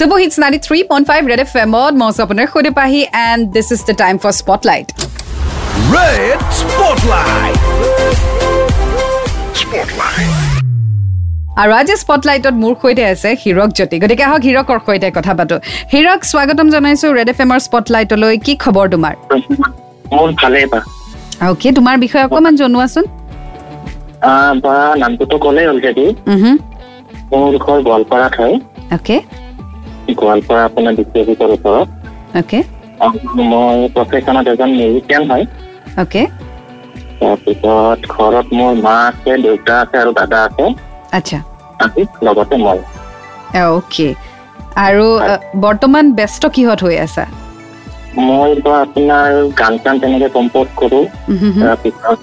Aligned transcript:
Subo 0.00 0.18
hits 0.18 0.38
93.5 0.38 1.26
Red 1.26 1.40
FM 1.40 1.74
on 1.74 1.94
Mosa 1.94 2.26
Puner 2.26 2.46
Khudipahi 2.46 3.00
and 3.12 3.52
this 3.52 3.70
is 3.70 3.84
the 3.84 3.92
time 3.92 4.18
for 4.18 4.30
Spotlight. 4.32 4.92
Red 5.94 6.38
Spotlight. 6.60 7.58
Spotlight. 9.54 10.30
আৰু 11.62 11.72
আজি 11.80 11.94
স্পটলাইটত 12.02 12.54
মোৰ 12.62 12.74
সৈতে 12.82 13.02
আছে 13.12 13.28
হীৰক 13.42 13.70
জ্যোতি 13.78 13.96
গতিকে 14.02 14.24
আহক 14.28 14.42
হীৰকৰ 14.48 14.78
সৈতে 14.86 15.08
কথা 15.18 15.32
পাতো 15.38 15.56
হীৰক 15.92 16.20
স্বাগতম 16.30 16.66
জনাইছো 16.74 17.06
ৰেড 17.18 17.28
এফ 17.32 17.38
এমৰ 17.44 17.60
স্পটলাইটলৈ 17.66 18.34
কি 18.46 18.52
খবৰ 18.64 18.86
তোমাৰ 18.94 19.14
অ'কে 21.48 21.68
তোমাৰ 21.78 21.96
বিষয়ে 22.04 22.24
অকণমান 22.26 22.54
জনোৱাচোন 22.60 23.04
নামটোতো 25.02 25.36
ক'লেই 25.44 25.66
অলৰেডি 25.72 26.06
মোৰ 27.30 27.52
ঘৰ 27.64 27.78
গোৱালপাৰাত 27.86 28.32
হয় 28.40 28.56
অ'কে 28.96 29.16
গোৱালপাৰা 30.14 30.62
আপোনাৰ 30.64 30.94
বিশ্বজিতৰ 30.94 31.50
ওচৰত। 31.50 31.88
অ'কে 32.36 32.60
মই 33.50 33.78
প্ৰফেশ্যনত 33.94 34.46
এজন 34.48 34.70
মিউজিচিয়ান 34.76 35.22
হয়। 35.30 35.44
অ'কে 35.98 36.22
তাৰপিছত 37.20 37.98
ঘৰত 38.08 38.46
মোৰ 38.52 38.72
মা 38.82 38.94
আছে 39.06 39.32
দেউতা 39.42 39.74
আছে 39.80 39.96
আৰু 39.98 40.10
দাদা 40.12 40.38
আছে। 40.44 40.64
আচ্ছা। 41.12 41.38
লগতে 42.22 42.56
মই। 42.56 42.78
অ'কে 43.60 44.08
আৰু 44.76 45.06
বৰ্তমান 45.60 46.04
ব্যস্ত 46.14 46.42
কিহত 46.52 46.78
হৈ 46.82 46.96
আছা? 46.98 47.24
মই 48.16 48.50
বা 48.64 48.74
আপোনাৰ 48.80 49.30
গান 49.58 49.74
চান 49.78 49.94
তেনেকে 50.00 50.28
কম্প'জ 50.28 50.68
কৰোঁ। 50.76 51.04
তাৰপিছত 51.60 52.18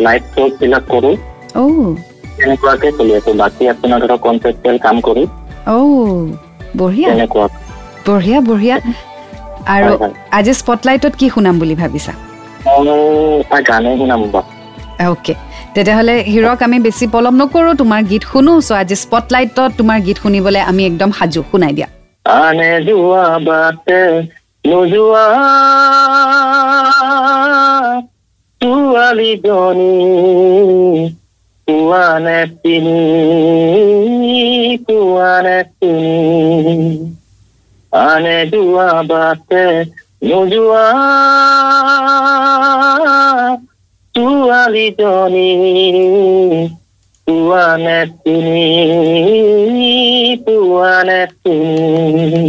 লাইভ 0.00 0.22
শ্ব'জ 0.34 0.52
বিলাক 0.60 0.84
কৰোঁ। 0.88 1.14
তেনেকুৱাকে 2.36 2.88
চলি 2.98 3.12
আছো। 3.14 3.30
বাকী 3.34 3.64
আপোনাৰ 3.68 3.98
ধৰক 4.00 4.20
কনচেপ্টুৱেল 4.20 4.78
কাম 4.78 5.00
কৰোঁ। 5.00 5.26
বঢ়িয়া? 6.78 7.10
বঢ়িয়া 8.06 8.38
বঢ়িয়া। 8.40 8.76
আৰু। 9.74 9.92
আজি 10.38 10.52
স্পটলাইটত 10.60 11.12
কি 11.18 11.26
শুনাম 11.34 11.54
বুলি 11.58 11.74
ভাবিছা? 11.74 12.12
অ'কে। 15.06 15.34
তেতিয়াহ'লে 15.74 16.14
হিৰক 16.32 16.60
আমি 16.62 16.78
বেছি 16.86 17.04
পলম 17.06 17.34
নকৰোঁ 17.40 17.74
তোমাৰ 17.80 18.00
গীত 18.10 18.22
শুনো। 18.32 18.52
চ' 18.60 18.72
আজি 18.82 18.96
স্পটলাইটত 19.04 19.70
তোমাৰ 19.78 19.98
গীত 20.06 20.16
শুনিবলৈ 20.24 20.62
আমি 20.70 20.82
একদম 20.90 21.10
সাজু। 21.18 21.40
শুনাই 21.50 21.72
দিয়া। 21.72 21.88
আনে 22.38 22.70
যোৱা 22.86 23.24
বাটে 23.46 24.02
নোযোৱা 24.64 25.24
ছোৱালীজনী 28.60 29.94
পোৱানে 31.68 32.40
চিনি 32.60 32.98
পোৱানে 34.86 35.58
চিনি। 35.76 36.27
আনে 37.98 38.38
যোৱা 38.50 38.88
বাটে 39.08 39.64
নোযোৱা 40.24 40.84
ছোৱালীজনী 44.14 45.50
পোৱানে 47.26 48.00
চিনি 48.18 48.66
পোৱানে 50.46 51.20
চিনি 51.34 52.44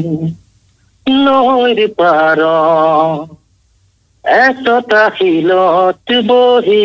নৈৰ 1.07 1.79
পাৰ 1.97 2.41
এচটা 4.25 5.03
শিলত 5.17 6.07
বহি 6.27 6.83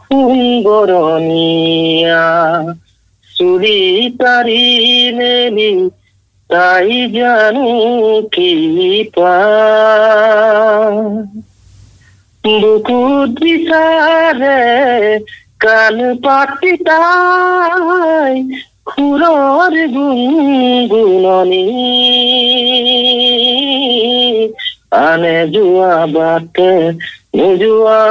সুন্দরনিয়া 0.03 0.97
চুরি 3.37 3.79
তারি 4.21 4.65
নেনি, 5.19 5.71
তাই 6.51 6.93
জানু 7.15 7.69
কি 8.35 8.53
বুকু 12.45 13.01
দিশারে 13.37 14.61
কান 15.63 15.97
পাটি 16.25 16.73
তাই 16.87 18.35
খুরর 18.89 19.75
গুনগুননি। 19.95 21.65
আনে 25.07 25.39
জুয়া 25.53 25.95
বাতে 26.15 26.73
জুয়া। 27.61 28.03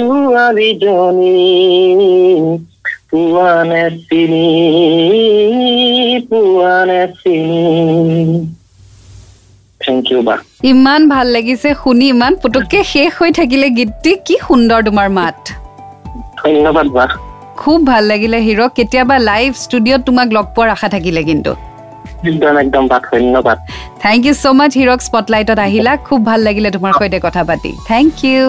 ছোৱালীজনী 0.00 1.36
পোৱানে 3.10 3.84
চিনি 4.08 4.46
পোৱানে 6.30 7.00
চিনি 7.20 7.64
থেংক 9.80 10.04
ইউ 10.12 10.20
বা। 10.22 10.36
ইমান 10.64 11.00
ভাল 11.08 11.26
লাগিছে 11.36 11.68
শুনি 11.82 12.06
ইমান 12.08 12.32
পুতুককে 12.42 12.78
শেষ 12.92 13.10
হৈ 13.18 13.30
থাকিলে 13.38 13.66
গীতটি 13.78 14.10
কি 14.26 14.34
সুন্দৰ 14.46 14.80
তোমাৰ 14.88 15.08
মাত। 15.18 15.38
ধন্যবাদ 16.40 16.86
বা। 16.96 17.04
খুব 17.56 17.78
ভাল 17.90 18.02
লাগিলে 18.04 18.38
হিৰক। 18.46 18.70
কেতিয়াবা 18.78 19.16
লাইভ 19.30 19.50
ষ্টুডিঅ'ত 19.64 20.00
তোমাক 20.06 20.28
লগ 20.36 20.46
পোৱাৰ 20.54 20.68
আশা 20.76 20.88
থাকিলে 20.88 21.22
কিন্তু। 21.30 21.52
একদম 22.30 22.54
একদম 22.62 22.84
বা 22.90 22.98
ধন্যবাদ 23.10 23.58
থেংক 24.04 24.20
ইউ 24.26 24.34
ছ' 24.42 24.46
মাছ 24.58 24.72
হিৰক 24.80 25.00
স্পটলাইটত 25.08 25.58
আহিলা। 25.68 25.92
খুব 26.06 26.20
ভাল 26.28 26.40
লাগিলে 26.46 26.68
তোমাৰ 26.76 26.92
সৈতে 26.98 27.18
কথা 27.26 27.42
পাতি। 27.48 27.70
থেংক 27.90 28.12
ইউ 28.30 28.42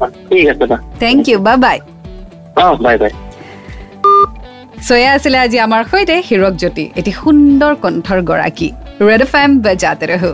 বা 0.00 0.06
বা 0.70 0.78
thank 1.02 1.20
you 1.30 1.38
bye. 1.46 1.56
Bye 1.64 1.78
uh 2.64 2.66
bye 2.84 2.96
bye 3.02 3.12
soya 4.88 5.10
আছিলে 5.16 5.38
আজি 5.44 5.58
আমাৰ 5.66 5.82
সৈতে 5.90 6.14
হিৰক 6.28 6.54
জ্যোতি 6.62 6.84
এটি 7.00 7.10
সুন্দৰ 7.22 7.72
কণ্ঠৰ 7.82 8.18
গৰাকী। 8.30 8.68
ৰেড 9.08 9.22
এফ 9.26 9.32
এম 9.42 9.50
বজাতে 9.64 10.04
ৰহো। 10.12 10.32